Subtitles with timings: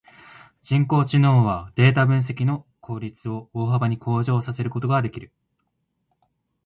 [0.63, 5.31] 人工知能はデータ分析の効率を大幅に向上させることができる。